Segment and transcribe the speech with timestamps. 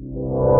[0.00, 0.59] you.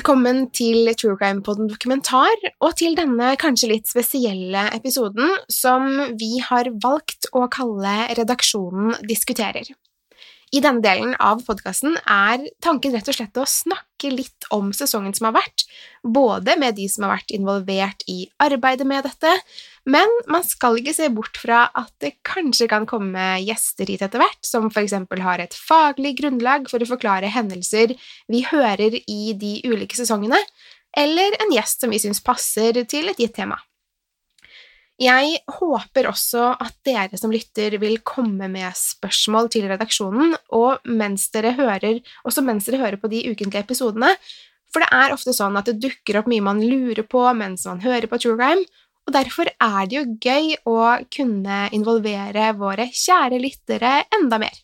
[0.00, 2.32] Velkommen til True Crime Podden dokumentar,
[2.64, 9.68] og til denne kanskje litt spesielle episoden som vi har valgt å kalle Redaksjonen diskuterer.
[10.56, 15.12] I denne delen av podkasten er tanken rett og slett å snakke litt om sesongen
[15.18, 15.66] som har vært,
[16.00, 19.34] både med de som har vært involvert i arbeidet med dette,
[19.88, 24.20] men man skal ikke se bort fra at det kanskje kan komme gjester hit etter
[24.20, 27.96] hvert, som eksempel har et faglig grunnlag for å forklare hendelser
[28.28, 30.38] vi hører i de ulike sesongene,
[30.96, 33.56] eller en gjest som vi syns passer til et gitt tema.
[35.00, 41.24] Jeg håper også at dere som lytter vil komme med spørsmål til redaksjonen, og mens
[41.32, 44.12] dere hører, også mens dere hører på de ukentlige episodene,
[44.70, 47.80] for det er ofte sånn at det dukker opp mye man lurer på mens man
[47.80, 48.68] hører på True Crime,
[49.10, 54.54] og derfor er det jo gøy å kunne involvere våre kjære lyttere enda mer.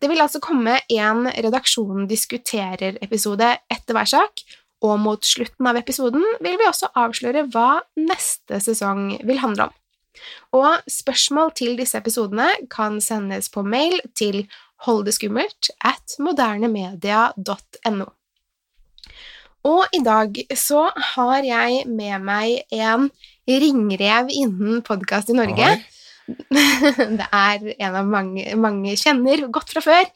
[0.00, 4.40] Det vil altså komme en Redaksjonen diskuterer-episode etter hver sak,
[4.80, 9.76] og mot slutten av episoden vil vi også avsløre hva neste sesong vil handle om.
[10.56, 14.46] Og spørsmål til disse episodene kan sendes på mail til
[14.88, 18.08] holdeskummelt at modernemedia.no.
[19.66, 23.10] Og i dag så har jeg med meg en
[23.46, 25.76] ringrev innen podkast i Norge.
[27.18, 30.08] Det er en av mange, mange kjenner godt fra før.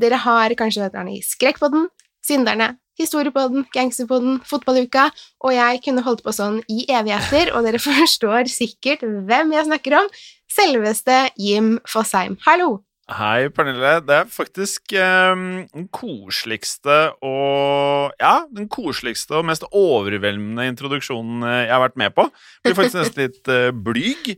[0.00, 1.90] Dere har kanskje hørt han i Skrekkpodden,
[2.24, 5.08] Synderne, Historiepodden, Gangsterpodden, Fotballuka,
[5.44, 10.00] og jeg kunne holdt på sånn i evigheter, og dere forstår sikkert hvem jeg snakker
[10.02, 10.14] om.
[10.50, 12.40] Selveste Jim Fosheim.
[12.48, 12.78] Hallo!
[13.10, 13.96] Hei, Pernille.
[14.06, 21.64] Det er faktisk um, den koseligste og Ja, den koseligste og mest overveldende introduksjonen eh,
[21.64, 22.28] jeg har vært med på.
[22.62, 24.30] Blir faktisk nesten litt uh, blyg.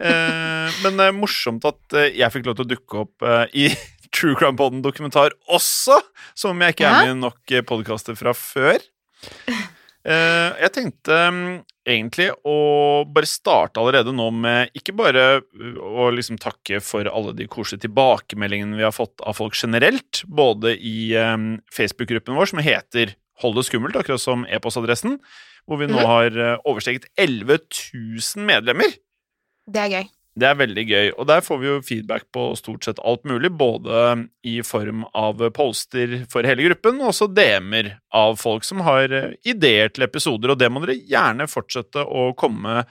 [0.00, 3.68] Uh, men det er morsomt at uh, jeg fikk lov til å dukke opp i
[4.16, 6.00] True Crime Podden dokumentar også,
[6.32, 8.80] som om jeg ikke er med i nok podkaster fra før.
[10.06, 11.42] Jeg tenkte um,
[11.86, 12.56] egentlig å
[13.08, 15.26] bare starte allerede nå med ikke bare
[15.78, 20.74] å liksom takke for alle de koselige tilbakemeldingene vi har fått av folk generelt, både
[20.76, 25.18] i um, Facebook-gruppen vår som heter Hold det skummelt, akkurat som e-postadressen,
[25.68, 27.58] hvor vi nå har uh, oversteget 11
[27.92, 28.94] 000 medlemmer.
[29.68, 30.06] Det er gøy.
[30.36, 33.48] Det er veldig gøy, og der får vi jo feedback på stort sett alt mulig,
[33.56, 34.02] både
[34.44, 39.08] i form av poster for hele gruppen, og også DM-er av folk som har
[39.48, 42.82] ideer til episoder, og det må dere gjerne fortsette å komme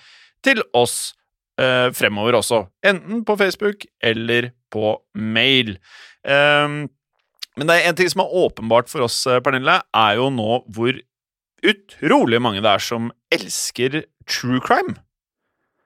[0.45, 1.13] til oss
[1.61, 5.75] eh, fremover også, enten på Facebook eller på mail.
[6.25, 6.67] Eh,
[7.55, 10.97] Men det er en ting som er åpenbart for oss, Pernille, er jo nå hvor
[11.65, 14.97] utrolig mange det er som elsker true crime.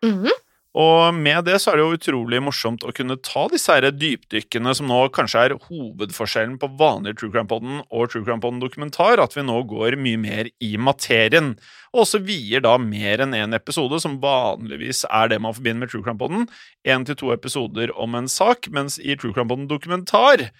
[0.02, 0.32] Mhm.
[0.77, 4.75] Og med det så er det jo utrolig morsomt å kunne ta disse her dypdykkene
[4.77, 9.45] som nå kanskje er hovedforskjellen på vanlig True Crime-podden og True Crime-podden dokumentar, at vi
[9.48, 11.56] nå går mye mer i materien.
[11.89, 15.94] Og også vier da mer enn én episode, som vanligvis er det man forbinder med
[15.95, 16.45] True Crime-podden.
[16.86, 20.51] Én til to episoder om en sak, mens i True Crime-podden dokumentar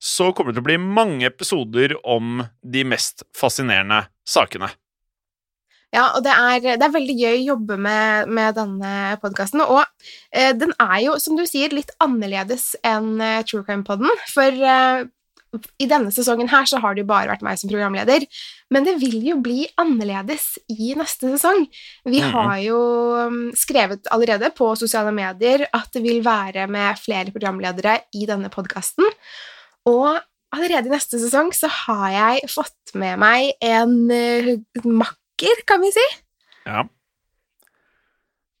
[0.00, 4.70] så kommer det til å bli mange episoder om de mest fascinerende sakene.
[5.94, 9.62] Ja, og det er, det er veldig gøy å jobbe med, med denne podkasten.
[9.64, 9.80] Og
[10.36, 14.12] eh, den er jo, som du sier, litt annerledes enn eh, True Crime-podden.
[14.28, 15.06] For eh,
[15.80, 18.26] i denne sesongen her så har det jo bare vært meg som programleder.
[18.74, 21.64] Men det vil jo bli annerledes i neste sesong.
[22.04, 22.80] Vi har jo
[23.32, 28.52] mm, skrevet allerede på sosiale medier at det vil være med flere programledere i denne
[28.52, 29.08] podkasten.
[29.88, 30.10] Og
[30.52, 34.52] allerede i neste sesong så har jeg fått med meg en eh,
[35.38, 36.06] makker, kan vi si.
[36.66, 36.84] Ja.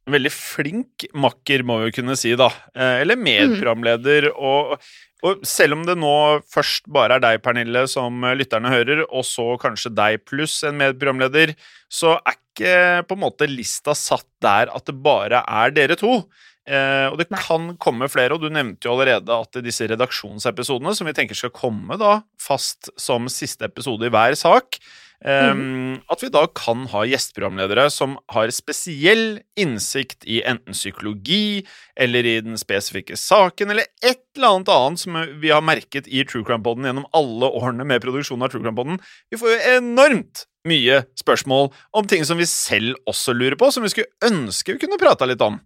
[0.08, 2.48] Veldig flink makker, må vi jo kunne si, da.
[2.74, 4.30] Eh, Eller medprogramleder.
[4.36, 4.78] Og,
[5.22, 9.56] og selv om det nå først bare er deg, Pernille, som lytterne hører, og så
[9.60, 11.54] kanskje deg pluss en medprogramleder,
[11.90, 16.22] så er ikke på en måte lista satt der at det bare er dere to.
[16.68, 21.08] Eh, og det kan komme flere, og du nevnte jo allerede at disse redaksjonsepisodene, som
[21.08, 24.80] vi tenker skal komme da fast som siste episode i hver sak,
[25.18, 31.64] Um, At vi da kan ha gjesteprogramledere som har spesiell innsikt i enten psykologi
[31.98, 36.22] eller i den spesifikke saken, eller et eller annet annet som vi har merket i
[36.22, 39.00] True Crime-poden gjennom alle årene med produksjonen av True Crime-poden.
[39.32, 43.82] Vi får jo enormt mye spørsmål om ting som vi selv også lurer på, som
[43.82, 45.58] vi skulle ønske vi kunne prata litt om.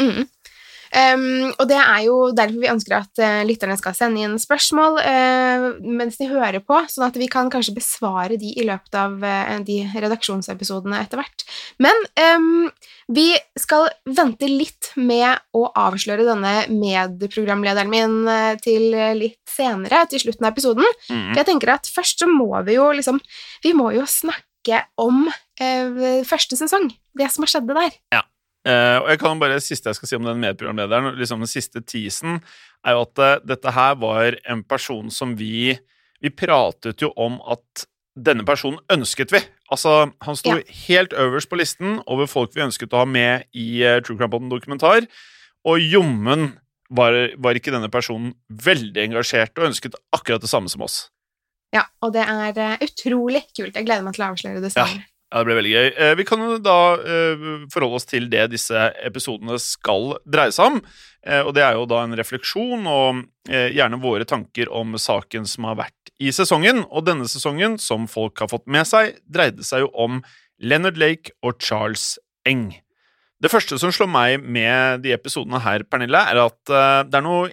[0.00, 0.24] Mm.
[0.90, 4.96] Um, og det er jo derfor vi ønsker at uh, lytterne skal sende inn spørsmål
[4.98, 9.14] uh, mens de hører på, sånn at vi kan kanskje besvare de i løpet av
[9.22, 11.44] uh, de redaksjonsepisodene etter hvert.
[11.78, 12.66] Men um,
[13.14, 13.28] vi
[13.58, 18.18] skal vente litt med å avsløre denne medprogramlederen min
[18.62, 20.86] til litt senere, til slutten av episoden.
[21.06, 21.30] Mm.
[21.30, 23.18] For jeg tenker at først så må vi jo liksom
[23.64, 25.24] Vi må jo snakke om
[26.26, 27.96] første sesong, det som har skjedd der.
[28.68, 31.80] Eh, og jeg kan bare, siste jeg skal si om den medprogramlederen, liksom den siste
[31.80, 32.42] teasen,
[32.84, 35.78] er jo at uh, dette her var en person som vi
[36.20, 39.38] Vi pratet jo om at denne personen ønsket vi.
[39.72, 40.62] Altså, Han sto Ja.
[40.88, 44.28] helt øverst på listen over folk vi ønsket å ha med i uh, True Crime
[44.28, 45.06] Podden dokumentar.
[45.64, 46.58] Og jommen
[46.90, 51.08] var, var ikke denne personen veldig engasjert og ønsket akkurat det samme som oss.
[51.72, 53.72] Ja, og det er utrolig kult.
[53.76, 55.06] Jeg gleder meg til å avsløre det senere.
[55.30, 55.88] Ja, det ble veldig gøy.
[55.94, 60.80] Eh, Vi kan da eh, forholde oss til det disse episodene skal dreie seg om.
[61.22, 65.64] Eh, og det er jo da en refleksjon og gjerne våre tanker om saken som
[65.66, 66.82] har vært i sesongen.
[66.90, 70.20] Og denne sesongen, som folk har fått med seg, dreide seg jo om
[70.58, 72.12] Leonard Lake og Charles
[72.46, 72.72] Eng.
[73.40, 76.58] Det første som slår meg med de episodene her, Pernille, er at
[77.08, 77.48] det er noe,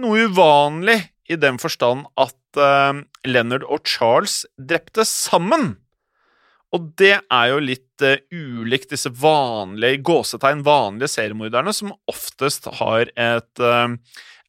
[0.00, 0.96] noe uvanlig
[1.30, 2.62] i den forstand at
[3.28, 5.74] Leonard og Charles drepte sammen.
[6.76, 13.10] Og det er jo litt uh, ulikt disse vanlige gåsetegn vanlige seriemorderne, som oftest har
[13.16, 13.96] et uh,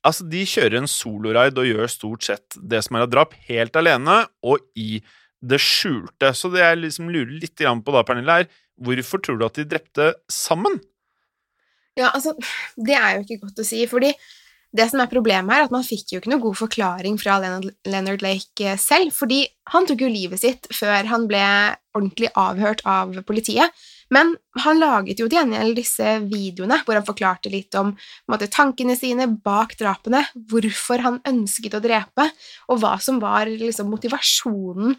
[0.02, 3.76] Altså, de kjører en soloraid og gjør stort sett det som er av drap, helt
[3.78, 4.96] alene og i
[5.42, 6.32] det skjulte.
[6.34, 8.50] Så det jeg liksom lurer litt på da, Pernille, er
[8.82, 10.80] hvorfor tror du at de drepte sammen?
[12.00, 12.34] Ja, altså,
[12.82, 14.10] det er jo ikke godt å si, fordi
[14.72, 18.24] det som er problemet er at man fikk jo ikke noe god forklaring fra Leonard,
[18.24, 21.42] Lake eh, selv, fordi han tok jo livet sitt før han ble
[21.98, 23.76] ordentlig avhørt av politiet.
[24.12, 27.94] Men han laget jo til gjengjeld disse videoene hvor han forklarte litt om
[28.32, 32.30] måte, tankene sine bak drapene, hvorfor han ønsket å drepe,
[32.72, 34.96] og hva som var liksom, motivasjonen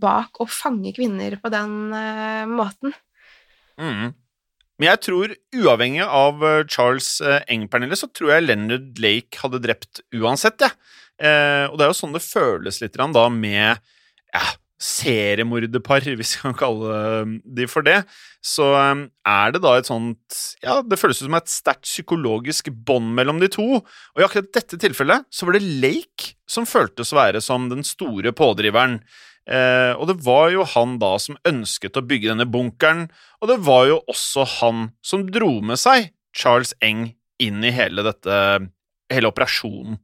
[0.00, 2.94] bak å fange kvinner på den uh, måten.
[3.78, 4.14] Mm.
[4.80, 9.38] Men jeg tror, uavhengig av eh, Charles eh, Eng, Pernille, så tror jeg Leonard Lake
[9.38, 10.74] hadde drept uansett, jeg.
[11.22, 13.78] Eh, og det er jo sånn det føles litt da med
[14.34, 14.46] ja,
[14.84, 16.96] seriemorderpar, hvis vi kan kalle
[17.44, 18.02] de for det.
[18.44, 22.70] Så eh, er det da et sånt Ja, det føles ut som et sterkt psykologisk
[22.86, 23.68] bånd mellom de to.
[23.80, 27.84] Og i akkurat dette tilfellet så var det Lake som føltes å være som den
[27.86, 29.00] store pådriveren.
[29.44, 33.10] Eh, og det var jo han da som ønsket å bygge denne bunkeren,
[33.44, 37.10] og det var jo også han som dro med seg Charles Eng
[37.42, 38.38] inn i hele dette
[39.12, 39.98] hele operasjonen.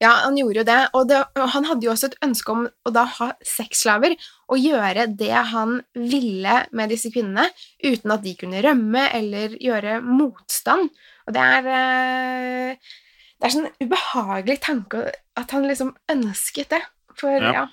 [0.00, 2.62] Ja, han gjorde jo det, og, det, og han hadde jo også et ønske om
[2.88, 4.14] å da ha sexslaver
[4.48, 7.50] og gjøre det han ville med disse kvinnene,
[7.84, 10.88] uten at de kunne rømme eller gjøre motstand.
[11.28, 12.96] Og det er eh,
[13.40, 15.04] Det er sånn ubehagelig tanke
[15.40, 16.82] at han liksom ønsket det.
[17.20, 17.52] For Ja.
[17.60, 17.68] ja.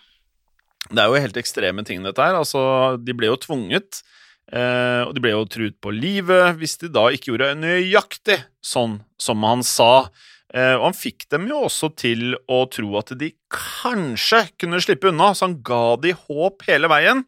[0.88, 2.38] Det er jo helt ekstreme ting, dette her.
[2.40, 2.62] Altså,
[3.04, 4.04] de ble jo tvunget,
[4.52, 9.02] eh, og de ble jo truet på livet hvis de da ikke gjorde nøyaktig sånn
[9.20, 10.08] som han sa.
[10.56, 15.12] Eh, og han fikk dem jo også til å tro at de kanskje kunne slippe
[15.12, 17.26] unna, så han ga de håp hele veien.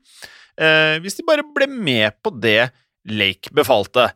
[0.59, 2.71] Eh, hvis de bare ble med på det
[3.09, 4.09] Lake befalte.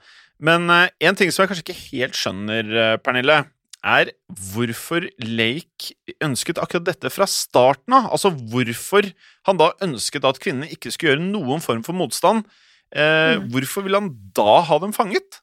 [0.43, 3.43] Men eh, en ting som jeg kanskje ikke helt skjønner, Pernille,
[3.83, 4.13] er
[4.53, 5.91] hvorfor Lake
[6.23, 8.09] ønsket akkurat dette fra starten av.
[8.15, 9.09] Altså hvorfor
[9.47, 12.47] han da ønsket at kvinnene ikke skulle gjøre noen form for motstand.
[12.95, 15.41] Eh, Hvorfor ville han da ha dem fanget?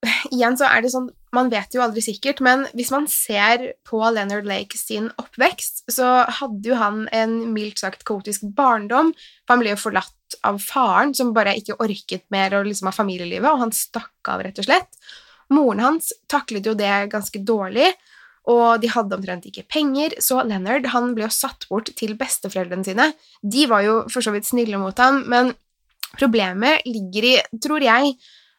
[0.34, 4.00] Igjen så er det sånn, man vet jo aldri sikkert, men hvis man ser på
[4.00, 9.12] Leonard Lake sin oppvekst, så hadde jo han en mildt sagt kaotisk barndom,
[9.44, 12.94] for han ble jo forlatt av faren, som bare ikke orket mer å liksom ha
[12.96, 15.02] familielivet, og han stakk av, rett og slett.
[15.50, 17.90] Moren hans taklet jo det ganske dårlig,
[18.50, 22.86] og de hadde omtrent ikke penger, så Leonard han ble jo satt bort til besteforeldrene
[22.86, 23.10] sine.
[23.42, 25.52] De var jo for så vidt snille mot ham, men
[26.16, 28.14] problemet ligger i, tror jeg,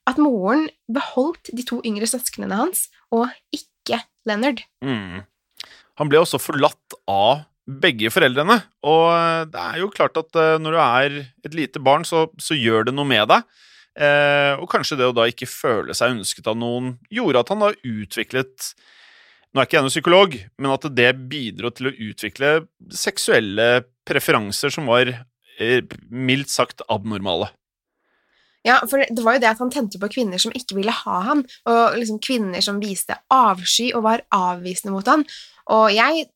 [0.10, 4.63] at moren beholdt de to yngre søsknene hans, og ikke Leonard.
[4.84, 5.24] Mm.
[6.01, 7.43] Han ble også forlatt av
[7.81, 12.05] begge foreldrene, og det er jo klart at eh, når du er et lite barn,
[12.08, 13.46] så, så gjør det noe med deg.
[14.01, 17.65] Eh, og kanskje det å da ikke føle seg ønsket av noen gjorde at han
[17.65, 18.72] da utviklet
[19.51, 22.51] Nå er ikke jeg noen psykolog, men at det bidro til å utvikle
[22.96, 27.50] seksuelle preferanser som var eh, mildt sagt abnormale.
[28.68, 31.22] Ja, for det var jo det at han tente på kvinner som ikke ville ha
[31.25, 35.25] ham, og liksom kvinner som viste avsky og var avvisende mot ham.
[35.74, 36.27] Og jeg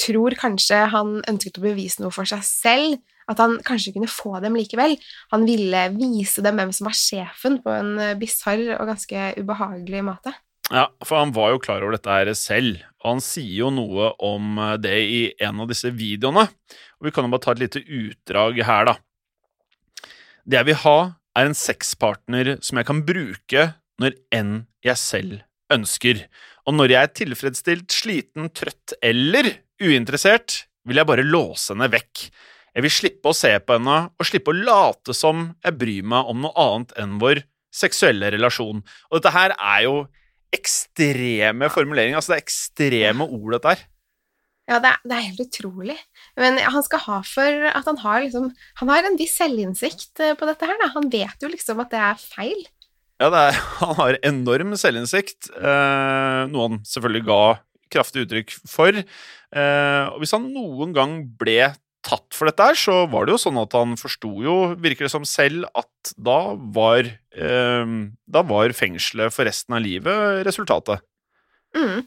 [0.00, 4.40] tror kanskje han ønsket å bevise noe for seg selv, at han kanskje kunne få
[4.42, 4.96] dem likevel.
[5.32, 10.02] Han ville vise dem hvem som var sjefen, på en eh, bisarr og ganske ubehagelig
[10.04, 10.34] måte.
[10.70, 14.12] Ja, for han var jo klar over dette her selv, og han sier jo noe
[14.26, 16.48] om eh, det i en av disse videoene.
[16.98, 18.98] Og vi kan jo bare ta et lite utdrag her, da.
[20.44, 20.98] Det jeg vil ha,
[21.38, 23.66] er en sexpartner som jeg kan bruke
[24.00, 26.24] når enn jeg selv ønsker.
[26.66, 29.48] Og når jeg er tilfredsstilt, sliten, trøtt eller
[29.80, 32.24] uinteressert, vil jeg bare låse henne vekk.
[32.74, 36.30] Jeg vil slippe å se på henne, og slippe å late som jeg bryr meg
[36.30, 37.42] om noe annet enn vår
[37.74, 38.82] seksuelle relasjon.
[39.10, 39.96] Og dette her er jo
[40.54, 42.18] ekstreme formuleringer.
[42.18, 43.84] Altså, det er ekstreme ord, dette her.
[44.70, 45.96] Ja, det er, det er helt utrolig.
[46.38, 50.36] Men han skal ha for at han har liksom Han har en viss selvinnsikt eh,
[50.38, 50.92] på dette her, da.
[50.94, 52.60] Han vet jo liksom at det er feil.
[53.20, 57.42] Ja, det er, han har enorm selvinnsikt, eh, noe han selvfølgelig ga
[57.90, 58.96] kraftig uttrykk for.
[58.96, 61.72] Eh, og hvis han noen gang ble
[62.06, 65.12] tatt for dette her, så var det jo sånn at han forsto jo, virker det
[65.12, 66.38] som selv, at da
[66.72, 71.04] var eh, Da var fengselet for resten av livet resultatet.
[71.76, 72.06] Mm.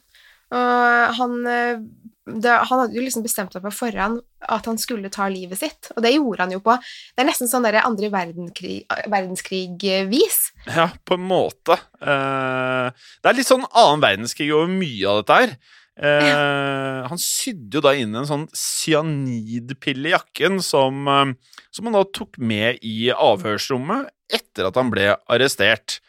[0.53, 1.83] Og han, eh,
[2.25, 5.89] det, han hadde jo liksom bestemt seg på forhånd at han skulle ta livet sitt,
[5.95, 10.37] og det gjorde han jo på Det er nesten sånn der andre verdenskrig- verdenskrig-vis.
[10.71, 11.75] Ja, på en måte.
[11.99, 12.89] Eh,
[13.21, 15.55] det er litt sånn annen verdenskrig over mye av dette her.
[15.93, 21.33] Eh, Han sydde jo da inn en sånn cyanidpille i jakken som, eh,
[21.71, 25.99] som han da tok med i avhørsrommet etter at han ble arrestert.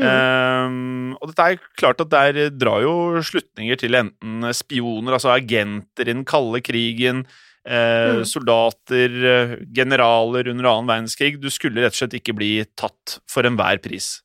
[0.00, 6.08] Eh, og dette er klart at der drar jo slutninger til enten spioner, altså agenter
[6.08, 7.26] i den kalde krigen,
[7.66, 8.24] eh, Mm.
[8.24, 11.40] soldater, eh, generaler under annen verdenskrig.
[11.40, 14.22] Du skulle rett og slett ikke bli tatt for enhver pris.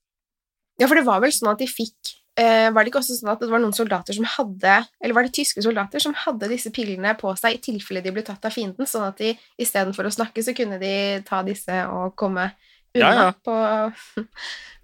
[0.80, 3.32] Ja, for det var vel sånn at de fikk eh, Var det ikke også sånn
[3.32, 6.70] at det var noen soldater som hadde Eller var det tyske soldater som hadde disse
[6.70, 10.14] pillene på seg i tilfelle de ble tatt av fienden, sånn at de istedenfor å
[10.14, 12.52] snakke, så kunne de ta disse og komme
[12.96, 13.32] Ja, ja.
[13.46, 13.54] på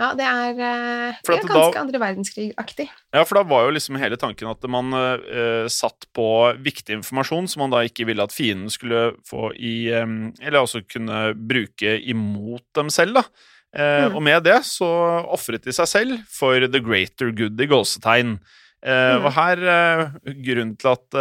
[0.01, 2.87] Ja, det er, eh, det er ganske da- andre verdenskrig-aktig.
[3.13, 6.25] Ja, for da var jo liksom hele tanken at man uh, satt på
[6.65, 10.81] viktig informasjon som man da ikke ville at fienden skulle få i um, Eller også
[10.89, 13.25] kunne bruke imot dem selv, da.
[13.73, 14.15] Uh, Mm.
[14.17, 14.85] Og med det så
[15.33, 18.35] ofret de seg selv for the greater good i gåsetegn.
[18.83, 19.25] Uh, Mm.
[19.25, 21.17] Og her, uh, grunnen til at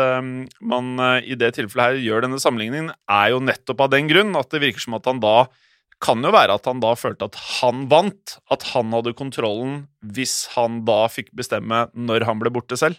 [0.60, 4.50] man i det tilfellet her gjør denne sammenligningen, er jo nettopp av den grunn at
[4.50, 5.46] det virker som at han da
[6.02, 10.52] kan jo være at han da følte at han vant, at han hadde kontrollen hvis
[10.56, 12.98] han da fikk bestemme når han ble borte selv.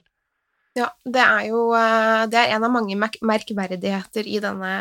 [0.74, 4.74] Ja, det er jo eh, Det er en av mange merk merkverdigheter i denne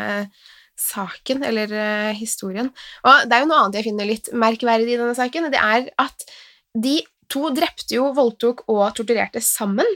[0.80, 2.70] saken, eller eh, historien.
[3.04, 5.50] Og det er jo noe annet jeg finner litt merkverdig i denne saken.
[5.52, 6.26] Det er at
[6.72, 7.00] de
[7.32, 9.88] to drepte jo, voldtok og torturerte sammen.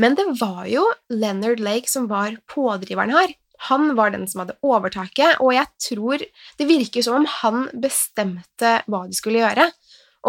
[0.00, 3.36] Men det var jo Leonard Lake som var pådriveren her.
[3.70, 6.24] Han var den som hadde overtaket, og jeg tror
[6.58, 9.70] det virker som om han bestemte hva de skulle gjøre.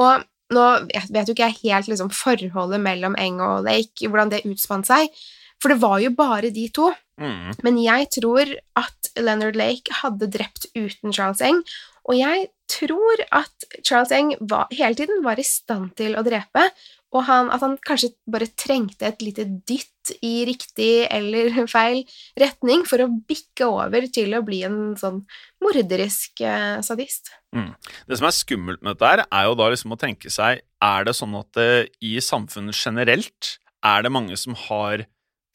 [0.01, 4.43] Og Nå vet jo ikke jeg helt liksom, forholdet mellom Eng og Lake, hvordan det
[4.45, 5.09] utspant seg,
[5.57, 6.91] for det var jo bare de to.
[7.21, 7.55] Mm.
[7.65, 11.63] Men jeg tror at Leonard Lake hadde drept uten Charles Eng,
[12.05, 16.67] og jeg tror at Charles Eng var, hele tiden var i stand til å drepe,
[17.15, 22.03] og han, at han kanskje bare trengte et lite dytt i riktig eller feil
[22.39, 25.23] retning for å bikke over til å bli en sånn
[25.63, 27.31] morderisk sadist.
[27.55, 27.75] sadist.
[28.05, 31.05] Det som er skummelt med dette, her, er jo da liksom å tenke seg Er
[31.07, 33.55] det sånn at det, i samfunnet generelt
[33.85, 35.05] er det mange som har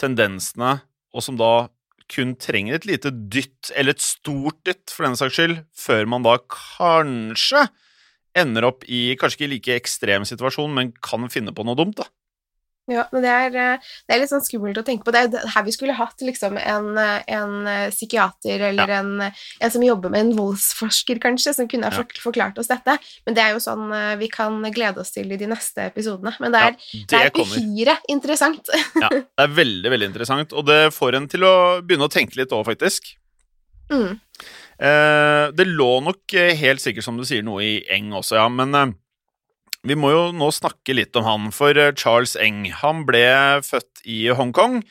[0.00, 0.79] tendensene,
[1.12, 1.69] og som da
[2.11, 6.26] kun trenger et lite dytt, eller et stort dytt for den saks skyld, før man
[6.26, 7.69] da kanskje
[8.42, 12.09] ender opp i kanskje ikke like ekstrem situasjon, men kan finne på noe dumt, da.
[12.90, 15.12] Ja, men det er, eh, det er litt sånn skummelt å tenke på.
[15.14, 19.70] Det er her vi skulle hatt liksom en, eh, en eh, psykiater eller en, en
[19.70, 22.04] som jobber med en voldsforsker, kanskje, som kunne ha Ja.
[22.25, 22.97] forklart oss dette.
[23.26, 26.35] Men det er jo sånn vi kan glede oss til i de neste episodene.
[26.40, 28.66] Men det er, Ja, det er uhyre interessant.
[28.97, 32.37] Ja, det er veldig, veldig interessant, og det får en til å begynne å tenke
[32.40, 33.14] litt òg, faktisk.
[33.90, 34.18] Mm.
[34.80, 38.49] Eh, det lå nok eh, helt sikkert, som du sier, noe i Eng også, ja,
[38.49, 38.96] men eh,
[39.84, 43.25] vi må jo nå snakke litt om han, for Charles Eng han ble
[43.64, 44.82] født i Hongkong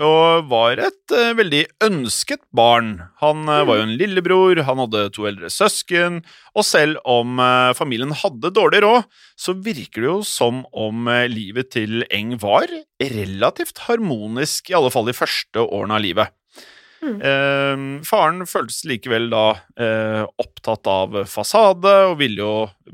[0.00, 2.94] og var et veldig ønsket barn.
[3.20, 6.22] Han var jo en lillebror, han hadde to eldre søsken,
[6.56, 7.36] og selv om
[7.76, 9.04] familien hadde dårlig råd,
[9.36, 12.72] så virker det jo som om livet til Eng var
[13.04, 16.32] relativt harmonisk, i alle fall de første årene av livet.
[17.02, 19.46] Eh, faren føltes likevel da
[19.80, 22.52] eh, opptatt av fasade og ville jo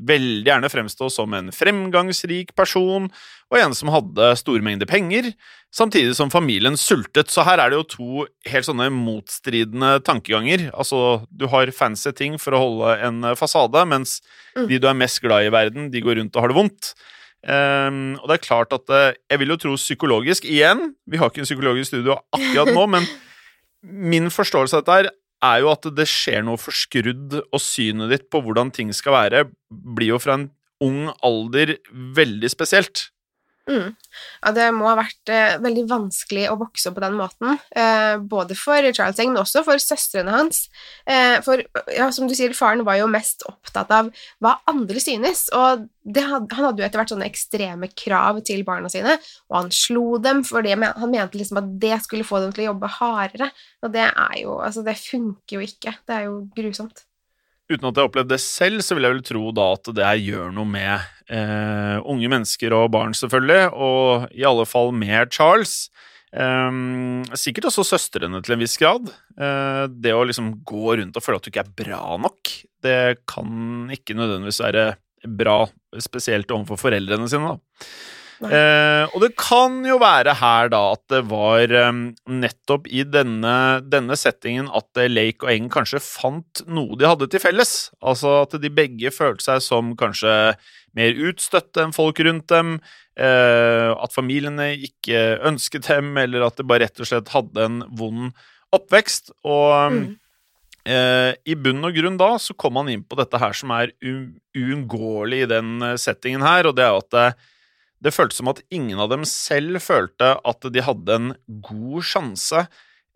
[0.08, 3.10] veldig gjerne fremstå som en fremgangsrik person
[3.48, 5.30] og en som hadde store mengder penger,
[5.72, 7.32] samtidig som familien sultet.
[7.32, 10.68] Så her er det jo to helt sånne motstridende tankeganger.
[10.76, 14.18] Altså, du har fancy ting for å holde en fasade, mens
[14.56, 16.92] de du er mest glad i i verden, de går rundt og har det vondt.
[17.38, 21.30] Um, og det er klart at eh, Jeg vil jo tro psykologisk igjen Vi har
[21.30, 23.06] ikke en psykologisk studio akkurat nå, men
[23.82, 25.12] min forståelse av dette
[25.44, 29.44] er jo at det skjer noe forskrudd, og synet ditt på hvordan ting skal være,
[29.70, 30.48] blir jo fra en
[30.84, 31.76] ung alder
[32.18, 33.08] veldig spesielt.
[33.68, 33.92] Mm.
[34.40, 38.16] Ja, det må ha vært eh, veldig vanskelig å vokse opp på den måten, eh,
[38.18, 40.62] både for Charles Eng, men også for søstrene hans.
[41.04, 41.60] Eh, for,
[41.92, 44.08] ja, som du sier, faren var jo mest opptatt av
[44.44, 45.84] hva andre synes, og
[46.16, 49.18] had, han hadde jo etter hvert sånne ekstreme krav til barna sine,
[49.50, 52.70] og han slo dem, fordi han mente liksom at det skulle få dem til å
[52.70, 53.50] jobbe hardere,
[53.84, 57.04] og det er jo, altså det funker jo ikke, det er jo grusomt.
[57.68, 60.06] Uten at jeg har opplevd det selv, så vil jeg vel tro da at det
[60.06, 65.28] her gjør noe med eh, unge mennesker og barn, selvfølgelig, og i alle fall mer
[65.32, 65.88] Charles.
[66.36, 69.08] Ehm, sikkert også søstrene til en viss grad.
[69.38, 72.52] Eh, det å liksom gå rundt og føle at du ikke er bra nok,
[72.84, 74.90] det kan ikke nødvendigvis være
[75.38, 75.64] bra,
[76.04, 77.84] spesielt overfor foreldrene sine, da.
[78.38, 83.54] Eh, og det kan jo være her da at det var eh, nettopp i denne,
[83.82, 87.72] denne settingen at Lake og Eng kanskje fant noe de hadde til felles.
[87.98, 90.30] Altså at de begge følte seg som kanskje
[90.98, 92.78] mer utstøtte enn folk rundt dem.
[93.18, 97.82] Eh, at familiene ikke ønsket dem, eller at de bare rett og slett hadde en
[97.98, 98.32] vond
[98.74, 99.32] oppvekst.
[99.48, 100.10] Og
[100.88, 103.94] eh, i bunn og grunn da så kom han inn på dette her som er
[104.02, 107.28] uunngåelig i den eh, settingen her, og det er at det,
[108.06, 111.32] det føltes som at ingen av dem selv følte at de hadde en
[111.64, 112.66] god sjanse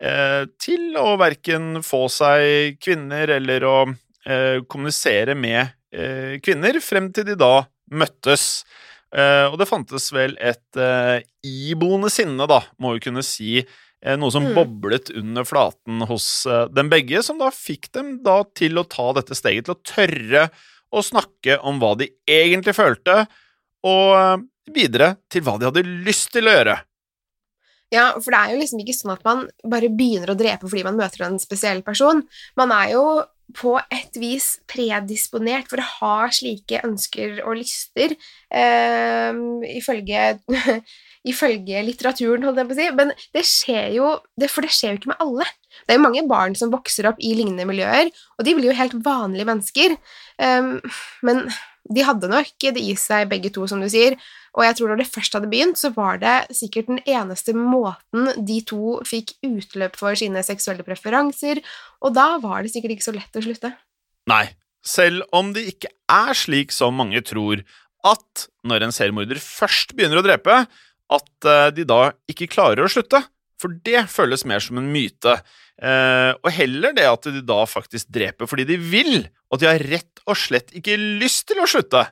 [0.03, 5.61] eh, til å verken få seg kvinner eller å eh, kommunisere med
[5.95, 7.55] eh, kvinner, frem til de da
[7.93, 8.63] møttes.
[9.13, 14.15] Eh, og det fantes vel et eh, iboende sinne, da, må vi kunne si, eh,
[14.17, 14.55] noe som Mm.
[14.57, 19.37] boblet under flaten hos dem begge, som da fikk dem da til å ta dette
[19.37, 20.47] steget, til å tørre
[20.93, 23.27] å snakke om hva de egentlig følte,
[23.83, 26.79] og videre til hva de hadde lyst til å gjøre.
[27.93, 30.83] Ja, for det er jo liksom ikke sånn at man bare begynner å drepe fordi
[30.87, 32.23] man møter en spesiell person.
[32.57, 33.03] Man er jo
[33.55, 38.15] på et vis predisponert for å ha slike ønsker og lyster,
[38.53, 39.41] eh,
[39.77, 40.27] ifølge,
[41.33, 42.87] ifølge litteraturen, holdt jeg på å si.
[42.99, 45.49] Men det skjer jo det, For det skjer jo ikke med alle.
[45.83, 48.79] Det er jo mange barn som vokser opp i lignende miljøer, og de blir jo
[48.79, 49.95] helt vanlige mennesker.
[50.41, 50.73] Eh,
[51.25, 51.45] men
[51.91, 54.15] de hadde nok det i seg, begge to, som du sier.
[54.55, 58.29] Og jeg tror når det først hadde begynt, så var det sikkert den eneste måten
[58.47, 61.63] de to fikk utløp for sine seksuelle preferanser,
[62.03, 63.73] og da var det sikkert ikke så lett å slutte.
[64.29, 64.45] Nei,
[64.85, 67.63] selv om det ikke er slik som mange tror,
[68.03, 70.63] at når en seriemorder først begynner å drepe,
[71.13, 73.23] at eh, de da ikke klarer å slutte.
[73.61, 75.37] For det føles mer som en myte.
[75.81, 79.71] Eh, og heller det at de da faktisk dreper fordi de vil, og at de
[79.71, 82.05] har rett og slett ikke lyst til å slutte.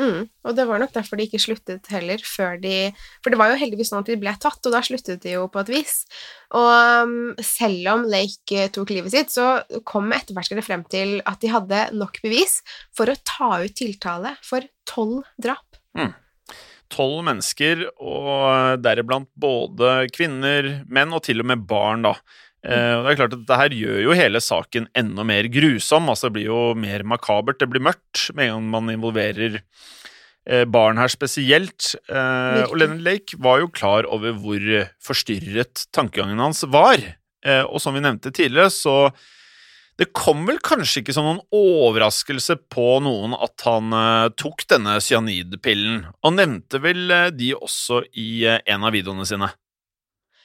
[0.00, 0.24] Mm.
[0.48, 3.58] Og det var nok derfor de ikke sluttet heller før de For det var jo
[3.60, 5.98] heldigvis sånn at de ble tatt, og da sluttet de jo på et vis.
[6.56, 6.70] Og
[7.04, 7.12] um,
[7.44, 11.84] selv om Lake eh, tok livet sitt, så kom etterforskere frem til at de hadde
[11.98, 12.60] nok bevis
[12.96, 15.66] for å ta ut tiltale for tolv drap.
[16.92, 22.16] Tolv mennesker, og deriblant både kvinner, menn og til og med barn, da.
[22.62, 26.08] Eh, og det er klart at Dette her gjør jo hele saken enda mer grusom.
[26.12, 29.60] altså Det blir jo mer makabert, det blir mørkt med en gang man involverer
[30.46, 31.94] eh, barn her spesielt.
[32.06, 32.70] Virkelig.
[32.70, 34.72] og Lennon Lake var jo klar over hvor
[35.02, 37.02] forstyrret tankegangen hans var.
[37.42, 39.10] Eh, og som vi nevnte tidligere, så
[40.00, 44.96] det kom vel kanskje ikke som noen overraskelse på noen at han eh, tok denne
[45.04, 49.50] cyanidpillen, og nevnte vel eh, de også i eh, en av videoene sine.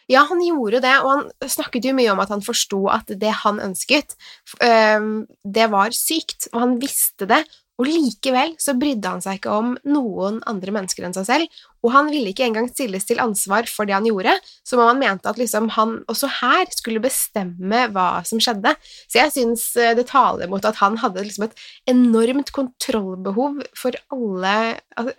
[0.07, 3.33] Ja, han gjorde det, og han snakket jo mye om at han forsto at det
[3.43, 4.15] han ønsket,
[4.57, 7.41] det var sykt, og han visste det,
[7.77, 11.93] og likevel så brydde han seg ikke om noen andre mennesker enn seg selv, og
[11.93, 14.33] han ville ikke engang stilles til ansvar for det han gjorde,
[14.65, 18.73] som om han mente at liksom han også her skulle bestemme hva som skjedde.
[19.05, 23.97] Så jeg syns eh, det taler mot at han hadde liksom et enormt kontrollbehov for
[24.13, 24.57] alle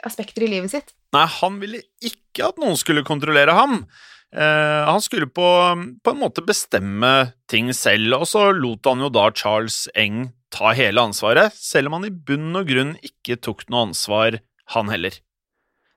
[0.03, 0.94] aspekter i livet sitt.
[1.14, 3.85] Nei, han ville ikke at noen skulle kontrollere ham.
[4.34, 5.46] Eh, han skulle på,
[6.04, 10.74] på en måte bestemme ting selv, og så lot han jo da Charles Eng ta
[10.76, 14.40] hele ansvaret, selv om han i bunn og grunn ikke tok noe ansvar,
[14.74, 15.16] han heller.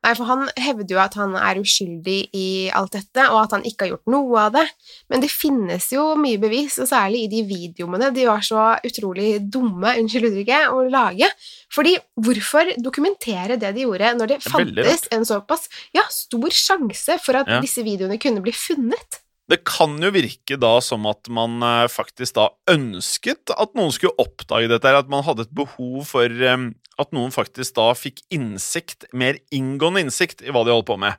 [0.01, 3.65] Nei, for han hevder jo at han er uskyldig i alt dette, og at han
[3.69, 4.65] ikke har gjort noe av det.
[5.13, 8.09] Men det finnes jo mye bevis, og særlig i de videoene.
[8.15, 11.29] De var så utrolig dumme, unnskyld uttrykket, å lage.
[11.71, 17.19] Fordi hvorfor dokumentere det de gjorde, når det Det fantes en såpass ja, stor sjanse
[17.21, 17.61] for at Ja.
[17.61, 19.21] disse videoene kunne bli funnet?
[19.51, 24.15] Det kan jo virke da som at man eh, faktisk da ønsket at noen skulle
[24.21, 29.07] oppdage dette, at man hadde et behov for eh, at noen faktisk da fikk innsikt,
[29.13, 31.17] mer inngående innsikt i hva de holdt på med.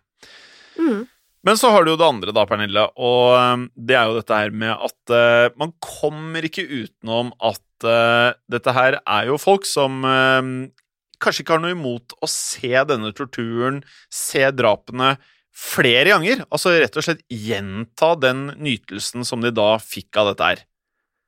[0.79, 1.07] Mm.
[1.43, 4.39] Men så har du jo det andre da, Pernille, og eh, det er jo dette
[4.45, 9.67] her med at uh, man kommer ikke utenom at uh, dette her er jo folk
[9.67, 10.39] som uh,
[11.23, 15.17] kanskje ikke har noe imot å se denne torturen, se drapene
[15.53, 16.47] flere ganger.
[16.51, 20.65] Altså rett og slett gjenta den nytelsen som de da fikk av dette her.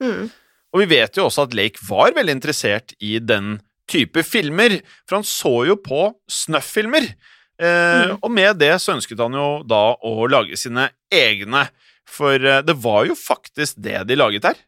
[0.02, 0.30] Mm.
[0.74, 3.58] Og vi vet jo også at Lake var veldig interessert i den
[3.90, 7.10] type filmer, for han så jo på snøff-filmer.
[7.62, 11.68] Eh, Og med det så ønsket han jo da å lage sine egne,
[12.08, 14.62] for eh, det var jo faktisk det de laget her.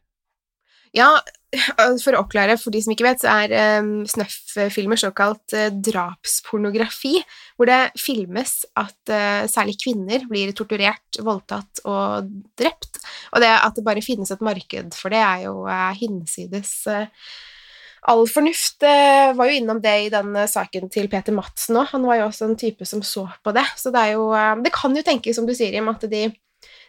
[0.95, 1.17] Ja,
[2.03, 7.17] for å oppklare for de som ikke vet, så er um, snøff-filmer såkalt uh, drapspornografi,
[7.55, 12.99] hvor det filmes at uh, særlig kvinner blir torturert, voldtatt og drept.
[13.33, 17.07] Og det at det bare finnes et marked for det, er jo uh, hinsides eh,
[18.07, 18.81] all fornuft.
[18.87, 21.89] eh, var jo innom det i den saken til Peter Madsen òg.
[21.93, 23.65] Han var jo også en type som så på det.
[23.75, 26.27] Så det jo eh, Det kan jo tenkes, som du sier, Jim, at de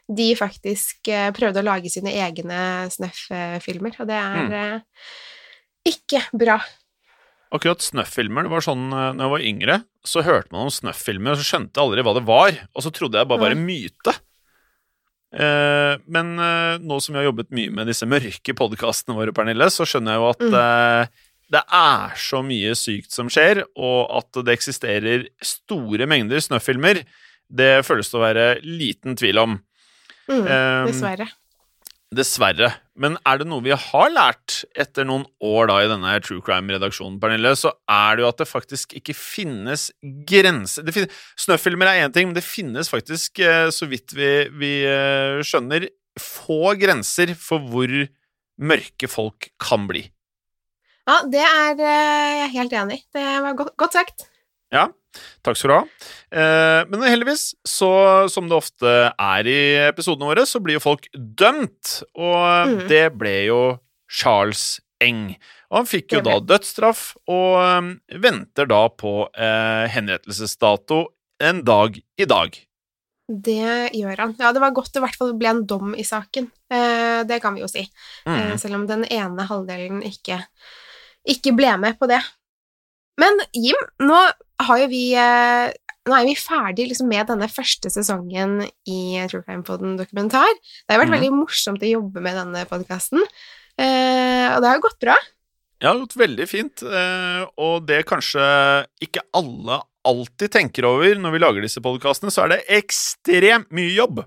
[0.09, 4.83] de faktisk eh, prøvde å lage sine egne Snøff-filmer, og det er Mm.
[5.85, 6.55] ikke bra.
[7.53, 9.77] Akkurat Snøff-filmer det var sånn når jeg var yngre,
[10.09, 12.91] så hørte man om Snøff-filmer, og så skjønte jeg aldri hva det var, og så
[12.97, 14.15] trodde jeg bare var en myte.
[15.29, 19.71] Eh, men eh, nå som vi har jobbet mye med disse mørke podkastene våre, Pernille,
[19.73, 21.17] så skjønner jeg jo at mm.
[21.55, 27.03] det er så mye sykt som skjer, og at det eksisterer store mengder snuff-filmer,
[27.49, 29.59] det føles det å være liten tvil om.
[30.29, 31.25] Mm, Um, dessverre.
[32.15, 32.71] Dessverre.
[32.97, 37.19] Men er det noe vi har lært etter noen år da i denne True Crime-redaksjonen,
[37.21, 39.91] Pernille, så er det jo at det faktisk ikke finnes
[40.29, 44.31] grenser det finnes, Snuff-filmer er én ting, men det finnes faktisk, eh, så vidt vi,
[44.57, 47.93] vi eh, skjønner, få grenser for hvor
[48.59, 50.09] mørke folk kan bli.
[51.09, 53.05] Ja, det er eh, jeg er helt enig i.
[53.15, 54.27] Det var godt, godt sagt.
[54.75, 54.89] Ja,
[55.47, 55.83] takk skal du ha.
[56.31, 57.91] Eh, men heldigvis, så
[58.33, 62.83] som det ofte er i episodene våre, så blir jo folk dømt, og mm.
[62.91, 63.63] det ble jo
[64.09, 65.37] Charles Eng.
[65.71, 67.93] Og han fikk jo da dødsstraff, og eh,
[68.25, 71.05] venter da på eh, henrettelsesdato
[71.45, 72.57] en dag i dag.
[73.29, 74.31] Det gjør han.
[74.41, 76.47] Ja, det var godt det i hvert fall ble en dom i saken.
[76.73, 77.85] Eh, det kan vi jo si.
[78.25, 78.59] Eh, Mhm.
[78.59, 80.41] selv om den ene halvdelen ikke,
[81.29, 82.23] ikke ble med på det.
[83.19, 84.19] Men Jim, nå
[84.69, 85.71] har jo vi eh,
[86.09, 90.49] Nå er vi ferdig liksom, med denne første sesongen i True Crime Poden dokumentar.
[90.87, 91.17] Det har vært mm.
[91.19, 93.21] veldig morsomt å jobbe med denne podkasten,
[93.77, 95.19] eh, og det har jo gått bra.
[95.79, 98.41] Ja, det har gått veldig fint, eh, og det kanskje
[99.05, 103.93] ikke alle alltid tenker over når vi lager disse podkastene, så er det ekstremt mye
[103.93, 104.25] jobb.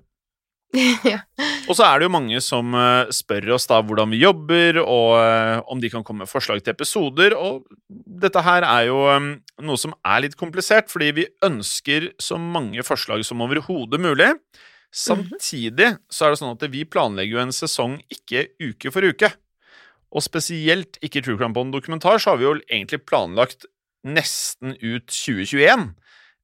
[1.14, 1.20] ja.
[1.68, 5.18] Og så er det jo mange som eh, spør oss da hvordan vi jobber, og
[5.20, 7.36] eh, om de kan komme med forslag til episoder.
[7.36, 9.30] Og dette her er jo eh,
[9.68, 14.32] noe som er litt komplisert, fordi vi ønsker så mange forslag som overhodet mulig.
[14.92, 19.32] Samtidig så er det sånn at vi planlegger jo en sesong ikke uke for uke.
[20.12, 23.68] Og spesielt ikke True Crime Bond dokumentar, så har vi jo egentlig planlagt
[24.08, 25.92] nesten ut 2021.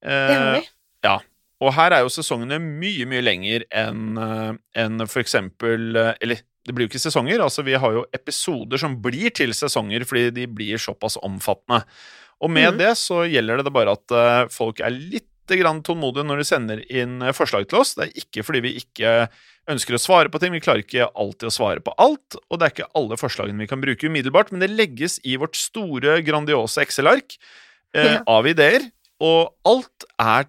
[0.04, 0.64] Det har vi.
[0.64, 0.74] Eh,
[1.06, 1.20] Ja.
[1.64, 6.76] Og her er jo sesongene mye, mye lenger enn en for eksempel eh, Eller det
[6.76, 10.48] blir jo ikke sesonger, altså vi har jo episoder som blir til sesonger fordi de
[10.52, 11.86] blir såpass omfattende.
[12.44, 12.80] Og med mm.
[12.82, 16.82] det så gjelder det bare at eh, folk er litt grann tålmodige når de sender
[16.92, 17.96] inn eh, forslag til oss.
[17.96, 19.14] Det er ikke fordi vi ikke
[19.72, 22.68] ønsker å svare på ting, vi klarer ikke alltid å svare på alt, og det
[22.68, 26.84] er ikke alle forslagene vi kan bruke umiddelbart, men det legges i vårt store, grandiose
[26.86, 27.36] Excel-ark
[27.96, 28.22] eh, Ja.
[28.28, 28.88] av ideer,
[29.24, 30.48] og alt er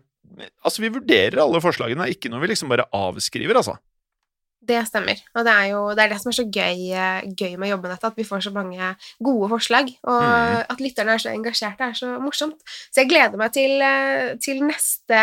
[0.63, 3.79] Altså, vi vurderer alle forslagene, ikke noe vi liksom bare avskriver, altså.
[4.69, 5.21] Det stemmer.
[5.39, 7.71] Og det er jo det, er det som er så gøy, eh, gøy med å
[7.73, 8.91] jobbe med dette, at vi får så mange
[9.25, 9.93] gode forslag.
[10.03, 10.59] Og mm.
[10.75, 12.59] at lytterne er så engasjerte, er så morsomt.
[12.91, 15.23] Så jeg gleder meg til, eh, til neste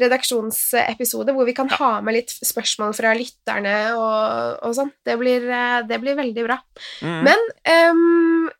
[0.00, 4.92] redaksjonsepisode, hvor vi kan ha med litt spørsmål fra lytterne og, og sånn.
[5.04, 6.58] Det, eh, det blir veldig bra.
[7.04, 7.20] Mm.
[7.28, 7.48] Men
[7.92, 8.50] um,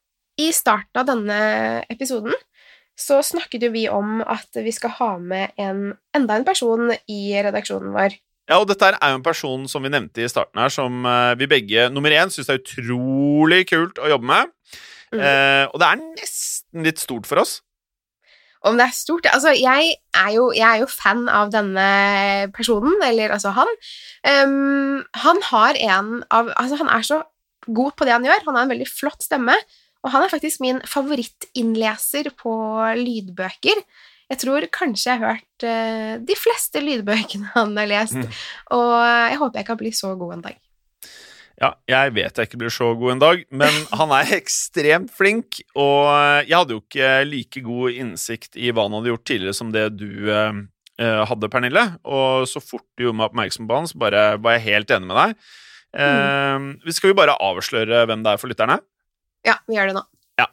[0.40, 1.40] i starten av denne
[1.92, 2.36] episoden
[3.02, 7.22] så snakket jo vi om at vi skal ha med en, enda en person i
[7.42, 8.16] redaksjonen vår.
[8.50, 11.34] Ja, og dette er jo en person som vi nevnte i starten her, som eh,
[11.38, 14.50] vi begge nummer én syns er utrolig kult å jobbe med.
[15.12, 15.20] Mm.
[15.20, 17.60] Eh, og det er nesten litt stort for oss.
[18.62, 21.86] Om det er stort Altså, jeg er jo, jeg er jo fan av denne
[22.54, 23.70] personen, eller altså han.
[24.22, 27.22] Um, han har en av Altså, han er så
[27.66, 28.44] god på det han gjør.
[28.46, 29.56] Han har en veldig flott stemme,
[30.02, 32.52] og han er faktisk min favorittinnleser på
[32.98, 33.80] lydbøker.
[34.32, 38.28] Jeg tror kanskje jeg har hørt uh, de fleste lydbøkene han har lest, Mm.
[38.78, 38.92] og
[39.30, 40.58] jeg håper jeg kan bli så god en dag.
[41.62, 45.60] Ja, jeg vet jeg ikke blir så god en dag, men han er ekstremt flink,
[45.76, 49.54] og eh, jeg hadde jo ikke like god innsikt i hva han hadde gjort tidligere
[49.58, 50.62] som det du eh,
[50.98, 54.66] hadde, Pernille, og så fort du gjorde meg oppmerksom på han, så bare var jeg
[54.70, 55.46] helt enig med deg.
[56.86, 58.76] Vi skal vi bare avsløre hvem det er for lytterne.
[59.46, 60.04] Ja, vi gjør det nå.
[60.40, 60.46] Ja,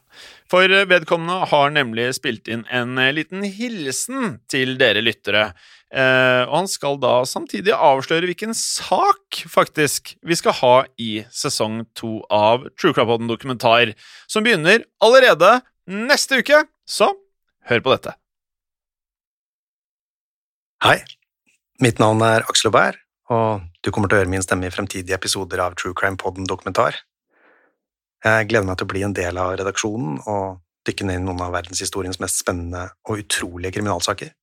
[0.52, 5.52] For vedkommende har nemlig spilt inn en eh, liten hilsen til dere lyttere.
[5.90, 11.84] Eh, og han skal da samtidig avsløre hvilken sak, faktisk, vi skal ha i sesong
[11.98, 13.96] to av True Crime dokumentar,
[14.30, 16.66] som begynner allerede neste uke.
[16.86, 17.14] Så
[17.70, 18.18] hør på dette.
[20.84, 21.02] Hei,
[21.84, 23.00] mitt navn er Aksel Aubert,
[23.30, 26.48] og du kommer til å høre min stemme i fremtidige episoder av True Crime Podden
[26.50, 27.02] dokumentar.
[28.20, 31.40] Jeg gleder meg til å bli en del av redaksjonen og dykke ned i noen
[31.46, 34.34] av verdenshistoriens mest spennende og utrolige kriminalsaker.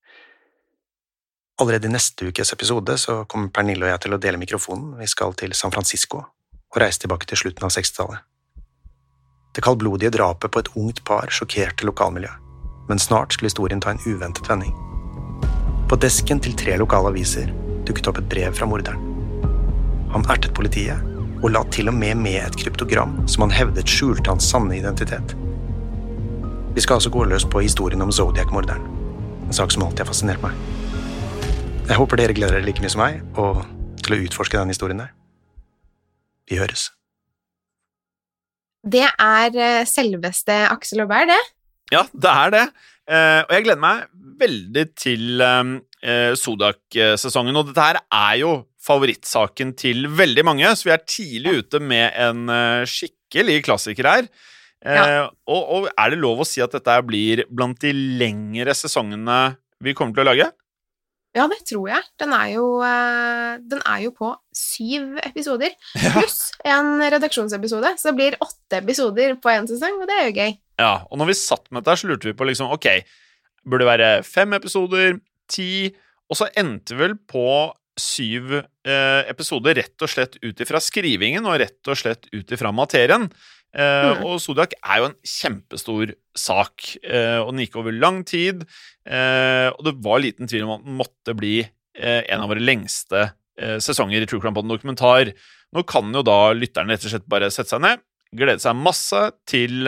[1.61, 4.95] Allerede i neste ukes episode så kommer Pernille og jeg til å dele mikrofonen.
[5.01, 8.25] Vi skal til San Francisco og reise tilbake til slutten av 60-tallet.
[9.57, 12.43] Det kaldblodige drapet på et ungt par sjokkerte lokalmiljøet,
[12.89, 14.73] men snart skulle historien ta en uventet vending.
[15.89, 17.53] På desken til tre lokale aviser
[17.89, 19.01] dukket opp et brev fra morderen.
[20.13, 21.01] Han ertet politiet,
[21.43, 25.37] og la til og med med et kryptogram som han hevdet skjulte hans sanne identitet.
[26.77, 28.83] Vi skal altså gå løs på historien om Zodiac-morderen,
[29.47, 30.57] en sak som alltid har fascinert meg.
[31.87, 33.63] Jeg håper dere gleder dere like mye som meg, og
[34.03, 35.13] til å utforske den historien der.
[36.51, 36.91] Vi høres.
[38.87, 41.41] Det er eh, selveste Aksel Aubert, det.
[41.95, 42.67] Ja, det er det.
[43.07, 44.05] Eh, og jeg gleder meg
[44.41, 47.57] veldig til eh, Sodak-sesongen.
[47.59, 48.53] Og dette her er jo
[48.87, 54.29] favorittsaken til veldig mange, så vi er tidlig ute med en eh, skikkelig klassiker her.
[54.87, 59.57] Eh, og, og er det lov å si at dette blir blant de lengre sesongene
[59.83, 60.49] vi kommer til å lage?
[61.37, 62.05] Ja, det tror jeg.
[62.21, 65.75] Den er jo, eh, den er jo på syv episoder,
[66.15, 67.93] pluss en redaksjonsepisode.
[68.01, 70.57] Så det blir åtte episoder på én sesong, og det er jo gøy.
[70.81, 72.89] Ja, og når vi satt med dette, så lurte vi på liksom, ok,
[73.67, 75.19] burde det være fem episoder,
[75.51, 75.91] ti,
[76.31, 77.45] og så endte vi vel på
[77.97, 82.73] syv eh, episoder rett og slett ut ifra skrivingen og rett og slett ut ifra
[82.77, 83.29] materien.
[83.77, 83.83] Eh,
[84.17, 84.23] Mm.
[84.25, 88.63] Og Zodiac er jo en kjempestor sak, eh, og den gikk over lang tid.
[89.05, 92.63] Eh, og det var liten tvil om at den måtte bli eh, en av våre
[92.65, 95.33] lengste eh, sesonger i True Crime Podden dokumentar.
[95.77, 98.01] Nå kan jo da lytterne rett og slett bare sette seg ned,
[98.37, 99.85] glede seg masse til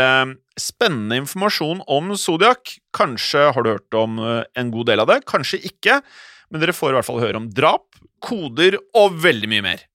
[0.58, 2.76] spennende informasjon om Zodiac.
[2.96, 6.00] Kanskje har du hørt om en god del av det, kanskje ikke,
[6.48, 7.86] men dere får i hvert fall høre om drap,
[8.24, 9.86] koder og veldig mye mer.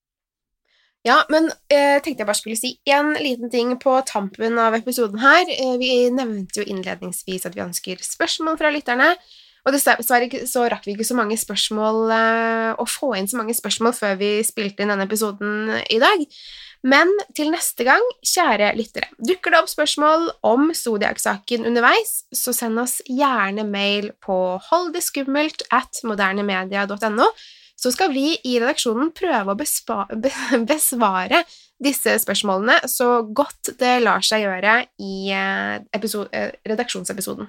[1.04, 5.20] Ja, men eh, tenkte jeg bare skulle si en liten ting på tampen av episoden
[5.20, 5.44] her.
[5.52, 9.10] Eh, vi nevnte jo innledningsvis at vi ønsker spørsmål fra lytterne.
[9.64, 13.56] Og dessverre så rakk vi ikke så mange spørsmål eh, å få inn så mange
[13.56, 16.24] spørsmål før vi spilte inn denne episoden i dag.
[16.84, 22.80] Men til neste gang, kjære lyttere, dukker det opp spørsmål om Zodiac-saken underveis, så send
[22.82, 24.36] oss gjerne mail på
[24.68, 27.30] holddeskummelt at modernemedia.no,
[27.80, 29.58] så skal vi i redaksjonen prøve å
[30.74, 31.42] besvare
[31.84, 37.48] disse spørsmålene så godt det lar seg gjøre i eh, eh, redaksjonsepisoden.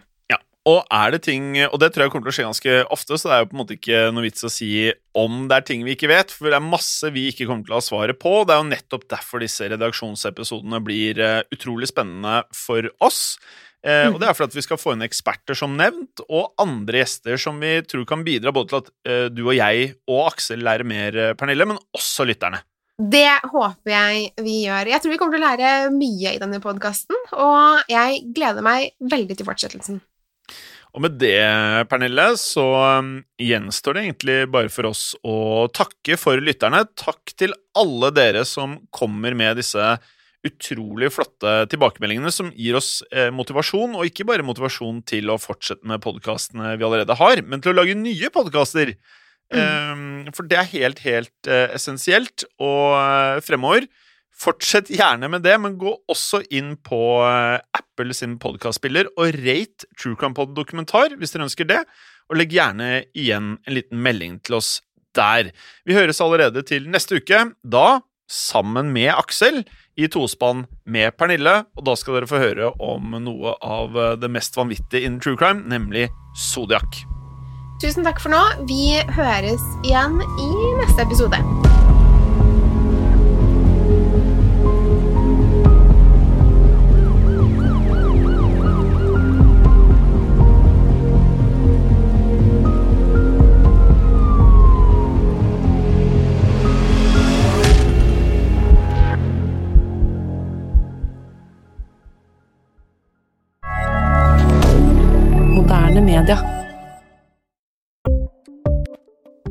[0.66, 3.30] Og er det ting, og det tror jeg kommer til å skje ganske ofte, så
[3.30, 4.70] det er jo på en måte ikke noe vits å si
[5.14, 7.76] om det er ting vi ikke vet, for det er masse vi ikke kommer til
[7.76, 8.40] å ha svaret på.
[8.42, 13.38] Det er jo nettopp derfor disse redaksjonsepisodene blir eh, utrolig spennende for oss.
[13.86, 17.04] Eh, og det er for at vi skal få inn eksperter, som nevnt, og andre
[17.04, 20.66] gjester som vi tror kan bidra både til at eh, du og jeg og Aksel
[20.66, 22.64] lærer mer, eh, Pernille, men også lytterne.
[22.96, 24.90] Det håper jeg vi gjør.
[24.90, 28.96] Jeg tror vi kommer til å lære mye i denne podkasten, og jeg gleder meg
[29.14, 30.02] veldig til fortsettelsen.
[30.96, 31.44] Og med det,
[31.92, 32.64] Pernille, så
[33.02, 36.86] um, gjenstår det egentlig bare for oss å takke for lytterne.
[36.96, 39.96] Takk til alle dere som kommer med disse
[40.46, 45.88] utrolig flotte tilbakemeldingene som gir oss eh, motivasjon, og ikke bare motivasjon til å fortsette
[45.90, 48.94] med podkastene vi allerede har, men til å lage nye podkaster.
[49.54, 49.62] Mm.
[49.62, 52.46] Um, for det er helt, helt uh, essensielt.
[52.62, 53.90] Og uh, fremover
[54.36, 59.88] Fortsett gjerne med det, men gå også inn på uh, Apple sin podkastspiller og rate
[59.96, 61.80] Truecampod dokumentar hvis dere ønsker det,
[62.28, 64.80] og legg gjerne igjen en liten melding til oss
[65.16, 65.54] der.
[65.88, 67.88] Vi høres allerede til neste uke, da
[68.28, 69.62] sammen med Aksel
[69.96, 74.58] i tospann med Pernille, og da skal dere få høre om noe av det mest
[74.58, 77.06] vanvittige innen true crime, nemlig Zodiac.
[77.84, 78.42] Tusen takk for nå.
[78.68, 81.85] Vi høres igjen i neste episode.